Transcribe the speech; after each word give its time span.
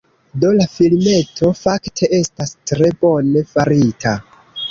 Do, 0.43 0.49
la 0.59 0.65
filmeto 0.75 1.49
fakte 1.59 2.09
estas 2.19 2.55
tre 2.71 2.91
bone 3.05 3.47
farita 3.55 4.17